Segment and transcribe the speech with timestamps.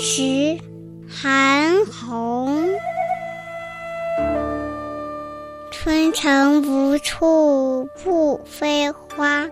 [0.00, 0.56] 时
[1.08, 2.68] 韩红
[5.72, 9.50] 春城无处不飞花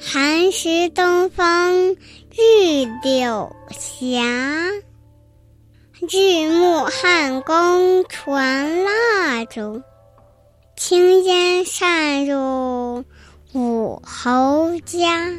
[0.00, 1.92] 寒食东风
[2.32, 4.20] 御柳斜
[6.00, 9.80] 日暮汉宫传蜡烛
[10.76, 13.04] 轻烟散入
[13.54, 15.30] 五侯家。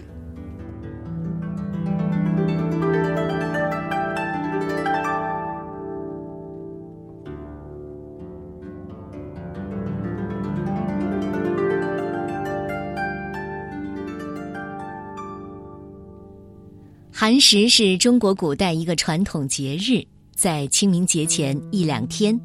[17.14, 20.02] 寒食是中国古代一个传统节日，
[20.34, 22.40] 在清明节前一两天，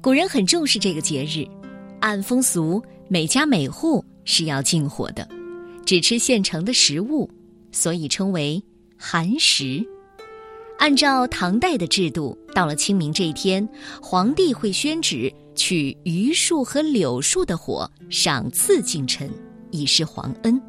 [0.00, 1.46] 古人很重视这个节日。
[2.00, 5.26] 按风俗，每家每户是要禁火的，
[5.86, 7.30] 只吃现成的食物，
[7.70, 8.60] 所以称为
[8.98, 9.82] 寒食。
[10.78, 13.66] 按照唐代的制度，到了清明这一天，
[14.02, 19.30] 皇帝会宣旨取榆树和柳树的火赏赐近臣，
[19.70, 20.60] 以示皇恩。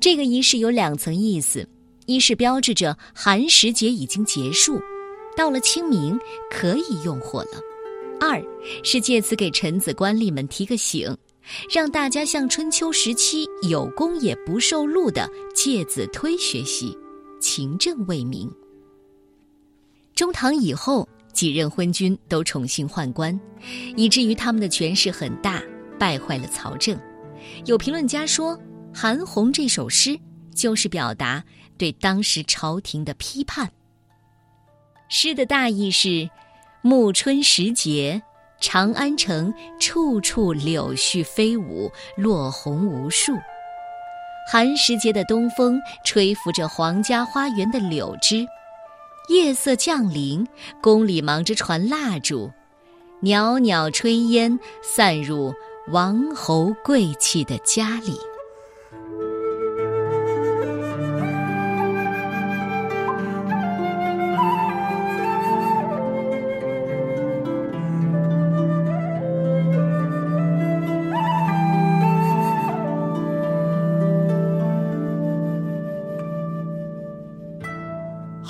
[0.00, 1.68] 这个仪式有两层意思。
[2.06, 4.80] 一是标志着寒食节已经结束，
[5.36, 6.18] 到了清明
[6.50, 7.60] 可以用火了；
[8.20, 8.42] 二
[8.82, 11.16] 是借此给臣子官吏们提个醒，
[11.72, 16.96] 让大家向春秋时期有功也不受禄的介子推学习，
[17.40, 18.50] 勤政为民。
[20.14, 23.38] 中唐以后，几任昏君都宠幸宦官，
[23.96, 25.62] 以至于他们的权势很大，
[25.98, 26.98] 败坏了朝政。
[27.66, 28.56] 有评论家说，
[28.94, 30.16] 《韩红》这首诗
[30.54, 31.44] 就是表达。
[31.76, 33.68] 对当时朝廷的批判。
[35.08, 36.30] 诗的大意是：
[36.82, 38.22] 暮春时节，
[38.60, 43.36] 长安城处处柳絮飞舞，落红无数。
[44.50, 48.46] 寒食节的东风吹拂着皇家花园的柳枝，
[49.28, 50.46] 夜色降临，
[50.80, 52.50] 宫里忙着传蜡烛，
[53.20, 55.52] 袅袅炊烟散入
[55.88, 58.16] 王侯贵戚的家里。